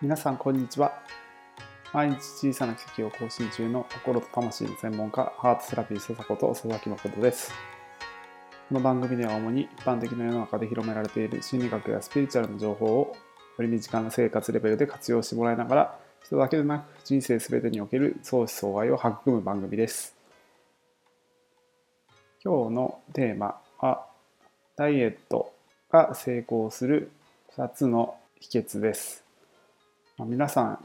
[0.00, 0.92] 皆さんこんにちは。
[1.92, 7.52] 毎日小さな奇跡を更新中の心と魂の専門家ハートセラピー佐々子と佐々木誠です。
[8.68, 13.16] この番組では主に一般的な世の中で広められている心理学やスピリチュアルの情報をよ
[13.58, 20.14] り身近な生活レベルで活用してもらいながら人だけでなく人生全てにおける相思相愛を育む番組です。
[22.44, 24.06] 今日のテーマは
[24.76, 25.52] ダイエット
[25.90, 27.10] が成功する
[27.56, 29.27] 2つの秘訣です。
[30.18, 30.84] まあ、皆さん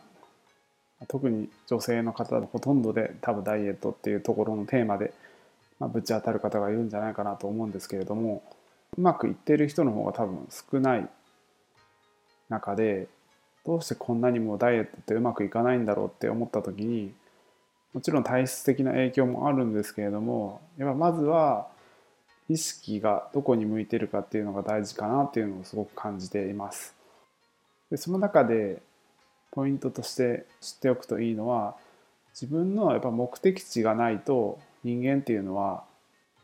[1.08, 5.14] 特に女性の方のほとんどで多分ダイエットっていうところのテーマで、
[5.80, 8.44] まあ、ぶち当たる方がいるんじゃないかなと思うんですけれども
[8.98, 11.10] うまくいってる人の方が多分少ない
[12.50, 13.08] 中で
[13.66, 17.14] どうしてこんなにもダイエットってうまくいかないんだろうって思った時に
[17.94, 21.68] もちろん体質的な影響もあるんですけれどもやっぱまずは
[22.50, 26.94] 意識がどこに向いてるかっていうのが大事かなっていうのをすごく感じています。
[27.90, 28.82] でその中で
[29.54, 31.76] ポイントとして知っておくといいのは
[32.34, 35.84] 自分のやっぱ目的地がないと人間っていうのは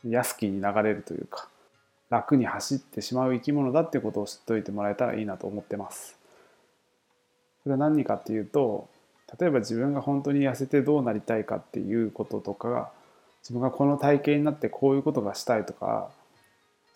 [0.08, 1.47] 安きに流れるというか
[2.09, 6.17] 楽に走ってしまう生き物だっていうことを知っておいてもらえたらいいなと思ってます。
[7.64, 8.88] それは何かっていうと
[9.39, 12.91] 例えば自分が本当に痩せてどうなりたいかっていうこととか
[13.41, 16.09] 自分がこの体型になってこういうことがしたいとか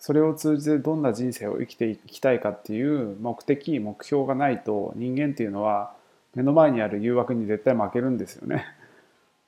[0.00, 5.94] それを通じてどんな人生を生きていきたいかっていう目的目標がないと人間っていうのは
[6.34, 8.66] 目の前にある誘惑に絶対負けるんですよね。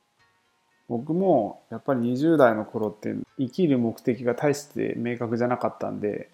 [0.87, 6.29] 僕もやっぱり20代の頃って生きる目的が大して明確じゃなかったんで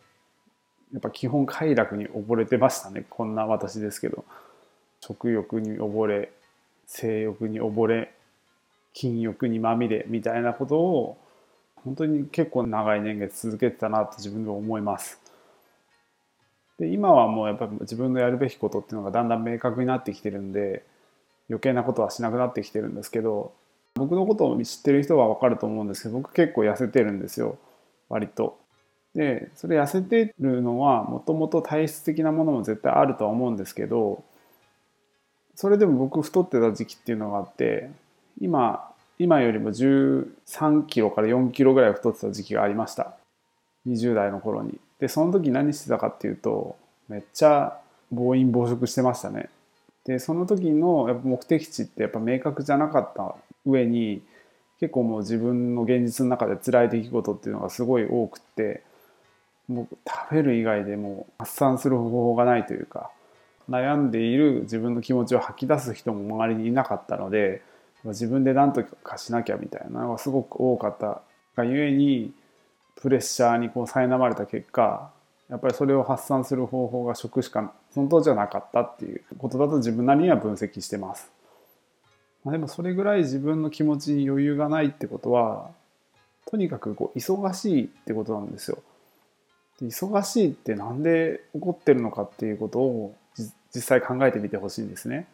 [0.91, 4.25] やっぱ基本快楽に溺れてましたねこんな私ですけど
[4.99, 6.31] 食欲に溺れ
[6.85, 8.13] 性欲に溺れ
[8.93, 11.17] 禁欲にまみれみたいなことを
[11.83, 15.22] 本当に結構長い年月続けてたなと自分でも思います。
[16.79, 20.83] で今はもうやっぱり自分のやるべきことっていうのがだんだん明確になってきてるんで
[21.49, 23.53] 余計なことはしなくなってきてるんですけど
[23.95, 27.57] 僕のことを知ってる人は分かると思うんですけど僕結構痩せてるんですよ。
[28.09, 28.57] 割と。
[29.13, 34.23] でそれ痩せてるのはもともと体質的なものも絶対あるとは思うんですけど
[35.53, 37.91] それでも僕太ってた時期っていうのがあって
[38.41, 43.13] 今今よりも13キロから4キロぐらい太ってた時期がありました。
[43.87, 44.79] 20代の頃に。
[45.03, 46.77] でその時何してたかっていうと
[47.09, 47.77] めっちゃ
[48.09, 49.49] 暴飲暴食してましたね。
[50.05, 54.21] でその時のやっぱ目的地ってやっぱ明確じゃなかった上に
[54.79, 58.81] 結構もう自分の現実の中で辛い出来事っていうのがすごい多くって
[59.67, 63.11] もう食べる以外でも発散する方法がないというか
[63.69, 67.61] 悩んでいる自分の気持ちを吐き出す人も周りにいなかったので
[68.05, 71.21] 自分で何とかしなきゃみたいなのがすごく多かった
[71.57, 72.31] がゆえに
[72.95, 75.11] プレッシャーにこう苛まれた結果
[75.49, 81.31] やっぱりそれを発散する方法が食しかその当時はなかったっていうことだと自分なりには分析してます。
[82.43, 85.69] まあ、でもそれぐらい自分の気持ちに余裕がないってことは
[86.45, 88.79] とにかくこう忙しいってことなんですよ。
[89.81, 93.15] 忙しいって何で起こってるのかっていうことを
[93.73, 95.27] 実際考えてみてほしいんですね。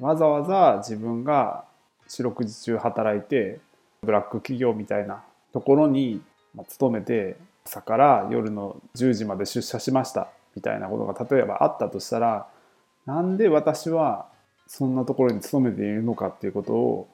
[0.00, 1.64] わざわざ自分が
[2.06, 3.60] 四六時中働いて
[4.02, 5.22] ブラック企業みたいな
[5.52, 6.22] ところに
[6.68, 12.46] 勤めて朝から夜の10時まで出社しましたみたいなことが例えばあったとしたら
[13.06, 14.26] なんで私は
[14.66, 17.08] そんなところに勤めているのかっていうことを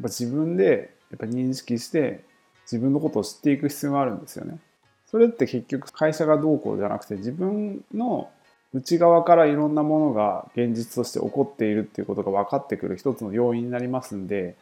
[0.00, 2.24] やっぱ自分でやっぱ認識して
[2.64, 4.58] 自分のことを知っていく必要があるんですよね。
[5.06, 8.30] それって結局会社がどうこうじゃなくて自分の
[8.72, 14.56] 内側からいろんなものが現実として起こっているっていうことが分かってくる一つの要因になりますんで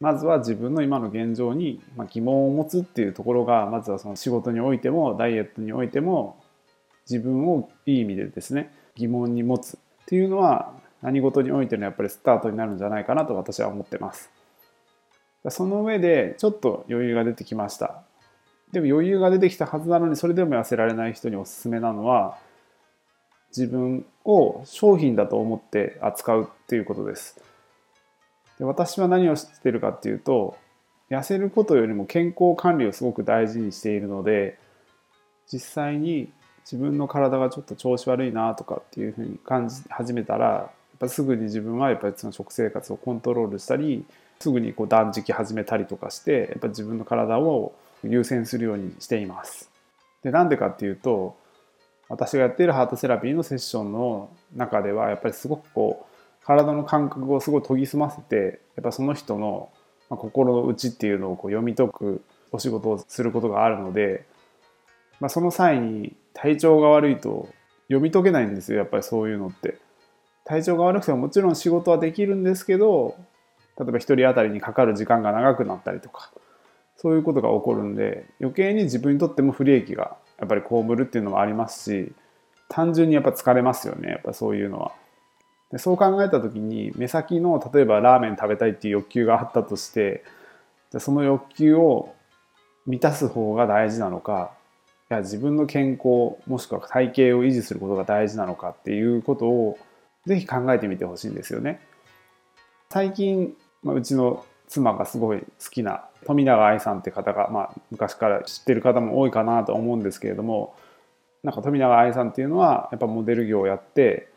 [0.00, 6.42] まずは自分の今の現状に疑問を持つっていうところがまずはその仕事においてもダイエットにおいても
[7.08, 14.30] 自分をいい意味でですね疑問に持つっていうのは何事においてのやっぱりスタートになるんじゃないかなと私は思ってます。
[15.50, 18.02] その上でちょっと余裕が出てきました。
[18.72, 22.38] でも余裕が出てきたはずなのにそれでも痩せられない人におすすめなのは
[23.56, 27.40] 自分を商品だと思って扱うっていうことです。
[28.58, 30.56] で私は何をしてるかっていうと
[31.10, 34.58] 痩せることよりも健康管理をすごく大事にしているので
[35.52, 36.32] 実際に
[36.64, 44.04] 自分の体がちょっと調子悪いなとかっていうふうに感じ始めたらやっぱすぐに自分はやっぱりその食生活をコントロールしたり
[44.38, 49.70] すぐにこう断食始めたりとかしてやっぱ自分の体を優先するようにしています。
[50.22, 51.36] でなんでかっていうと
[52.08, 56.13] 私がやっているハートセラピーのセッションの中ではやっぱりすごくこう
[56.44, 59.70] 体の感覚をすごい研ぎ澄ませてやっぱその人の
[60.08, 64.26] 心の内っていうのをこう読み解くお仕事をすることがあるので、
[65.20, 67.48] まあ、その際に体調が悪いと
[67.88, 69.78] 読み解けないんですよやっぱりそういうのって。
[70.44, 73.16] 体調が悪くてももちろん仕事はできるんですけど
[73.78, 76.30] 例えば1人当たりにかかる時間が長くなったりとか
[76.96, 82.12] そういうことが起こるんで余計に自分にとっても不利益がやっぱり被るっていうのもありますし
[82.68, 84.92] 単純にやっぱ疲れますよねやっぱそういうのは。
[85.74, 90.22] でそう考えた時に目先の例えばラーメン食べたいっていう欲求があったとして
[90.92, 92.14] じゃその欲求を
[92.86, 94.52] 満たす方が大事なのか
[95.10, 99.76] いや自分の健康もしくは体型を維持することが大事なのかっていうことを
[100.26, 101.80] ぜひ考えてみてほしいんですよね。
[102.88, 110.76] 最近、まあ、うちの妻がすごい好きな富永愛さんって方が、まあ、昔から知ってる方も多いかなと思うんですけれども
[111.42, 114.32] なんか富永愛さんっていうのはやっぱモデル業をやって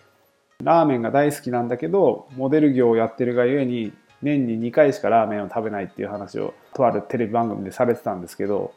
[0.63, 3.93] ラーメンが大好きなんだけどモデル業をやってるがゆえに
[4.23, 8.73] 年に2回しかラーメンを食べないっていう話をとあるテレビ番組でされてたんですけど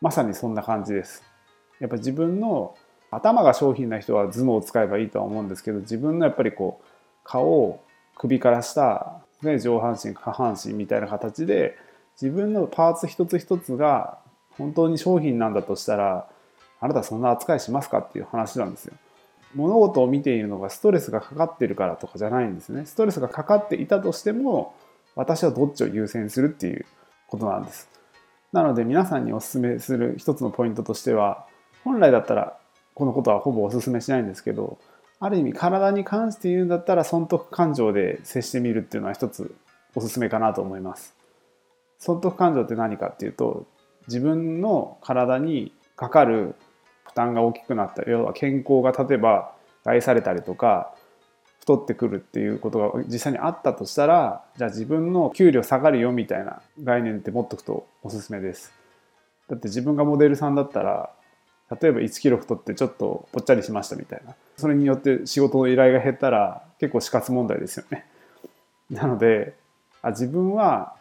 [0.00, 1.24] まさにそんな感じです。
[1.80, 2.74] やっぱ自分の
[3.10, 6.86] 頭が商品な人は頭脳を使えばいいとは思うんですけど自分のやっぱりこう
[7.24, 7.84] 顔を
[8.16, 11.76] 首から下、ね、上半身下半身みたいな形で
[12.20, 14.18] 自分のパーツ一つ一つが
[14.50, 16.26] 本当に商品なんだとしたら
[16.80, 18.94] あなたそんな扱いしますかっていう話なんですよ。
[19.54, 22.86] 物事を見ているのがストレスがかかってるからとかじゃないんですね。
[22.86, 24.74] ストレスがかかっていたとしても
[25.14, 26.86] 私はどっちを優先するっていう
[27.28, 27.88] ことなんです。
[28.52, 31.46] なので皆さんにお勧めする一つのポイントとしては
[31.84, 32.58] 本来だったら
[32.94, 34.78] このことはほぼお勧めしないんですけど
[35.20, 39.54] ある意味体に関して言うんだったら損得感情で接してみるっていうのは一つ
[39.94, 41.16] おすすめかなと思います。
[41.98, 43.66] 損得感情って何かっていうと
[44.06, 46.54] 自分の体にかかる
[47.18, 49.52] 担が大きくなった要は健康が例えば
[49.84, 50.94] 害されたりとか
[51.60, 58.72] 太ってくるっていうことが実際にあったとしたらじゃあ自分の給料下がるよみたいな概念って持っとくとおすすめです。
[59.48, 61.10] だって自分がモデルさんだったら
[61.80, 68.06] 例えば1キロ太ってちょっとぽっちゃりしましたみたいなそれによって仕事の依頼が減ったら結構死活問題ですよね。
[68.90, 69.54] なので
[70.02, 70.94] あ自分は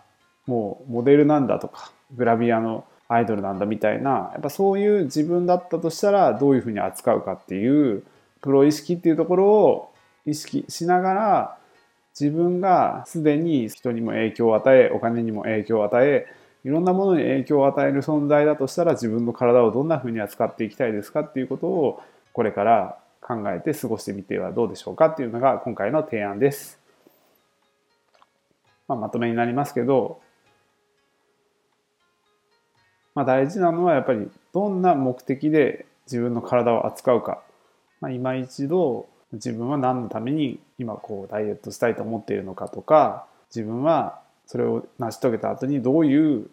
[0.48, 8.04] もうモデルなんだとかグラビアのアイドルなんだみたいなやっぱそういう自分だったとしたらどういうふうに扱うかっていう
[8.42, 9.94] プロ意識っていうところを
[10.26, 11.58] 意識しながら
[12.20, 16.28] 自分がすでに人にも影響を与えお金にも影響を与え
[16.66, 22.04] いろんなものに影響を与える存在だとしたら自分の体をどんなふうに扱っていきたいですかっていうことを
[22.34, 26.80] これから考えて過ごしてみてはどうでしょうかっていうのが今回の提案です。
[28.88, 30.22] まあ、まとめになりますけど、
[33.18, 37.42] まあ、大事なのはやっぱりどんな目的で自分の体を扱うか、
[38.00, 46.48] まあ、今一度自分は何のために今こうダイエットしたいと思っているのかとか自分はそれを成し遂げた後にどういう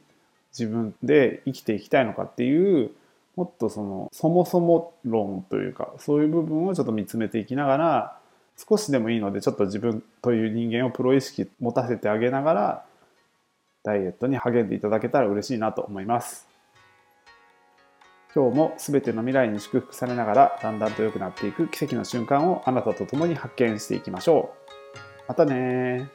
[0.58, 2.92] 自分で生きていきたいのかっていう
[3.36, 8.18] もっとそのそもそも論というかそういう部分をちょっと見つめていきながら
[8.56, 12.84] 少しでもいいのでちょっと自分という人間をプロ意識持たせてあげながら
[13.82, 16.53] ダイエットに励んでいただけたら嬉しいなと思います。
[18.34, 24.52] 今日も全ての未来に祝福されながらだんだんと良くなっていく奇跡の瞬間をあなたと共に発見していきましょ
[24.96, 24.98] う。
[25.28, 26.10] またね